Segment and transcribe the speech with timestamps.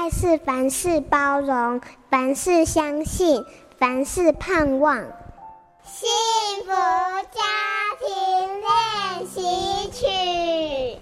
[0.00, 1.78] 爱是凡事包容，
[2.08, 3.44] 凡事相信，
[3.76, 4.96] 凡事盼望。
[5.84, 6.08] 幸
[6.64, 7.42] 福家
[8.00, 8.08] 庭
[8.62, 10.98] 练习曲。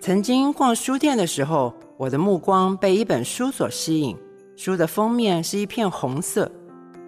[0.00, 4.16] 曾经逛书店的时候，我的目光被一本书所吸引。
[4.56, 6.50] 书的封面是一片红色，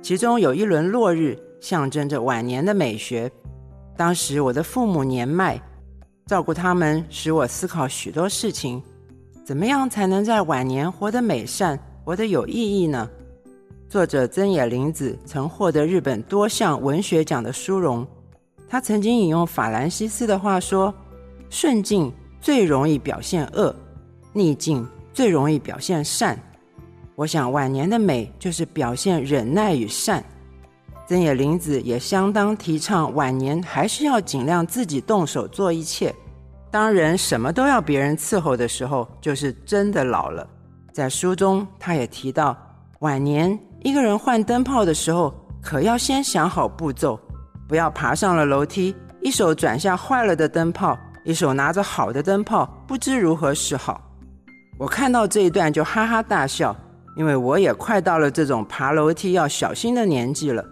[0.02, 3.32] 其中有一轮落日，象征着晚年的美学。
[3.96, 5.58] 当时我的父母年迈。
[6.26, 8.82] 照顾他们，使我思考许多事情。
[9.44, 13.08] 怎么样才能在晚年活得美善、活得有意义呢？
[13.88, 18.04] 作者增野林子曾获得日本多项文学奖的殊荣。
[18.68, 20.92] 他曾经引用法兰西斯的话说
[21.48, 23.72] ：“顺境最容易表现恶，
[24.32, 26.36] 逆境最容易表现善。”
[27.14, 30.24] 我想，晚年的美就是表现忍耐与善。
[31.06, 36.12] 增野玲子也相当提倡晚年还是要尽量自己动手做一切。
[36.68, 40.46] 当人什么都要别人伺候的时候，就是真的老了。
[40.92, 42.56] 在书中，他也提到，
[42.98, 47.18] 晚年一个人换灯泡的时候，可要先想好步骤，
[47.68, 54.00] 不要爬上了楼梯，一手转下坏了的灯泡，一手拿着好的灯泡，不知如何是好。
[54.76, 56.76] 我看到这一段就哈哈大笑，
[57.16, 60.64] 因为我也快到了这种爬楼梯要小心的年纪了。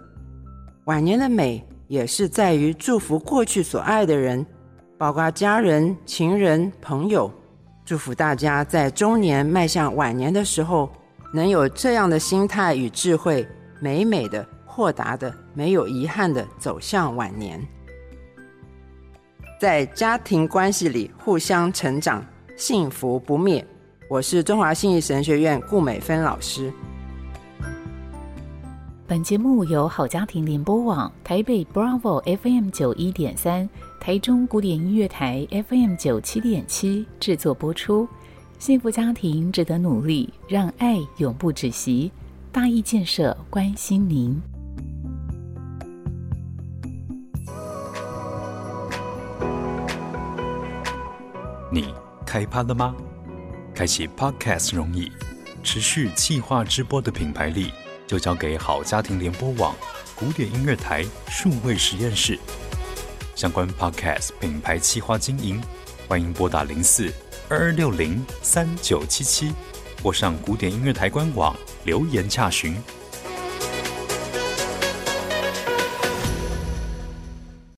[0.85, 4.45] 晚年的美也是在于祝福过去所爱的人，
[4.99, 7.33] 包括家人、情人、朋友。
[7.87, 10.91] 祝福大家在中年迈向晚年的时候，
[11.33, 13.47] 能有这样的心态与智慧，
[13.81, 17.67] 美美的、豁达的、没有遗憾的走向晚年，
[19.59, 22.23] 在家庭关系里互相成长，
[22.57, 23.67] 幸福不灭。
[24.11, 26.71] 我是中华信义神学院顾美芬老师。
[29.07, 33.69] 本节目由好家庭联播网、台北 Bravo FM 九一点三、
[34.01, 38.09] 台中古典音乐台 FM 九七点七制作播出。
[38.59, 42.11] 幸福家庭值得努力，让爱永不止息。
[42.51, 44.41] 大义建设关心您。
[51.71, 51.93] 你
[52.25, 52.97] 开趴了吗？
[53.75, 55.13] 开启 Podcast 容易，
[55.63, 57.71] 持续企划直播的品牌力。
[58.07, 59.75] 就交给好家庭联播网、
[60.15, 62.39] 古典音乐台、数位实验室。
[63.35, 65.61] 相关 Podcast 品牌企划经营，
[66.07, 67.13] 欢迎拨打零四
[67.49, 69.53] 二二六零三九七七，
[70.03, 72.77] 或上古典音乐台官网留言洽询。